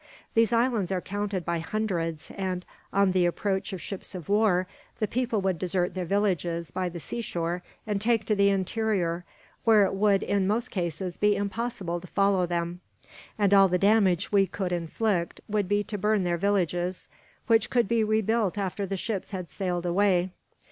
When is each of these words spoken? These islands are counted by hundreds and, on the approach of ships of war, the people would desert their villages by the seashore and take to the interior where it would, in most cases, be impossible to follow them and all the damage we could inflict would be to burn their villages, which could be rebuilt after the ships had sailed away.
These 0.33 0.51
islands 0.51 0.91
are 0.91 0.99
counted 0.99 1.45
by 1.45 1.59
hundreds 1.59 2.31
and, 2.31 2.65
on 2.91 3.11
the 3.11 3.27
approach 3.27 3.71
of 3.71 3.79
ships 3.83 4.15
of 4.15 4.29
war, 4.29 4.65
the 4.97 5.07
people 5.07 5.41
would 5.41 5.59
desert 5.59 5.93
their 5.93 6.05
villages 6.05 6.71
by 6.71 6.89
the 6.89 6.99
seashore 6.99 7.61
and 7.85 8.01
take 8.01 8.25
to 8.25 8.33
the 8.33 8.49
interior 8.49 9.25
where 9.63 9.85
it 9.85 9.93
would, 9.93 10.23
in 10.23 10.47
most 10.47 10.71
cases, 10.71 11.17
be 11.17 11.35
impossible 11.35 12.01
to 12.01 12.07
follow 12.07 12.47
them 12.47 12.81
and 13.37 13.53
all 13.53 13.67
the 13.67 13.77
damage 13.77 14.31
we 14.31 14.47
could 14.47 14.71
inflict 14.71 15.39
would 15.47 15.67
be 15.69 15.83
to 15.83 15.99
burn 15.99 16.23
their 16.23 16.35
villages, 16.37 17.07
which 17.45 17.69
could 17.69 17.87
be 17.87 18.03
rebuilt 18.03 18.57
after 18.57 18.87
the 18.87 18.97
ships 18.97 19.29
had 19.29 19.51
sailed 19.51 19.85
away. 19.85 20.31